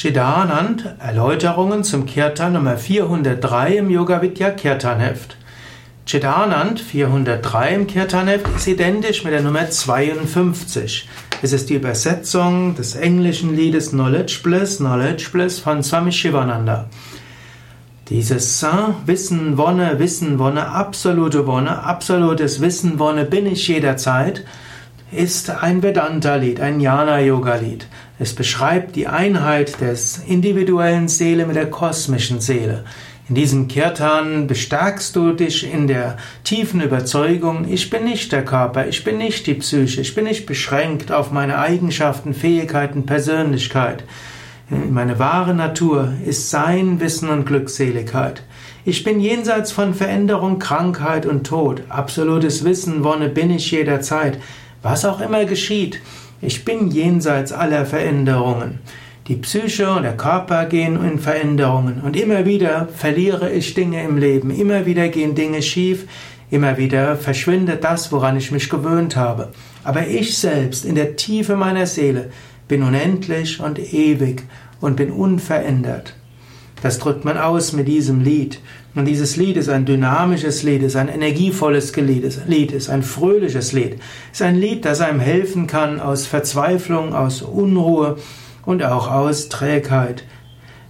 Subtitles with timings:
[0.00, 5.36] Chidanand, Erläuterungen zum Kirtan Nummer 403 im Yoga Vidya Kirtan Heft.
[6.06, 11.06] Chidanand 403 im Kirtan Heft ist identisch mit der Nummer 52.
[11.42, 16.88] Es ist die Übersetzung des englischen Liedes Knowledge Bliss, Knowledge Bliss von Swami Shivananda.
[18.08, 18.64] Dieses
[19.04, 24.46] Wissen, Wonne, Wissen, Wonne, absolute Wonne, absolutes Wissen, Wonne bin ich jederzeit
[25.12, 27.86] ist ein Vedanta-Lied, ein Jnana-Yoga-Lied.
[28.18, 32.84] Es beschreibt die Einheit des individuellen Seele mit der kosmischen Seele.
[33.28, 38.88] In diesem Kirtan bestärkst du dich in der tiefen Überzeugung, ich bin nicht der Körper,
[38.88, 44.04] ich bin nicht die Psyche, ich bin nicht beschränkt auf meine Eigenschaften, Fähigkeiten, Persönlichkeit.
[44.68, 48.42] Meine wahre Natur ist Sein, Wissen und Glückseligkeit.
[48.84, 51.82] Ich bin jenseits von Veränderung, Krankheit und Tod.
[51.88, 54.38] Absolutes Wissen, Wonne bin ich jederzeit.
[54.82, 56.00] Was auch immer geschieht,
[56.40, 58.78] ich bin jenseits aller Veränderungen.
[59.28, 64.16] Die Psyche und der Körper gehen in Veränderungen und immer wieder verliere ich Dinge im
[64.16, 66.06] Leben, immer wieder gehen Dinge schief,
[66.50, 69.50] immer wieder verschwindet das, woran ich mich gewöhnt habe.
[69.84, 72.30] Aber ich selbst in der Tiefe meiner Seele
[72.66, 74.42] bin unendlich und ewig
[74.80, 76.14] und bin unverändert.
[76.82, 78.60] Das drückt man aus mit diesem Lied.
[78.94, 83.98] Und dieses Lied ist ein dynamisches Lied, ist ein energievolles Lied, ist ein fröhliches Lied,
[84.32, 88.16] ist ein Lied, das einem helfen kann aus Verzweiflung, aus Unruhe
[88.64, 90.24] und auch aus Trägheit.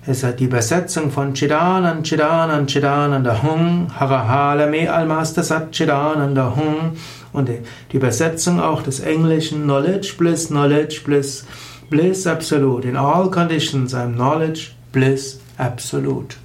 [0.06, 6.96] Es hat die Übersetzung von Chidanan, Chidanan, Chidananda Hung, Harahala Me Almaster Sat Chidananda Hung
[7.34, 11.44] und die Übersetzung auch des Englischen Knowledge Bliss, Knowledge Bliss,
[11.90, 12.88] Bliss Absolute.
[12.88, 16.36] In all conditions I'm knowledge, bliss, absolute.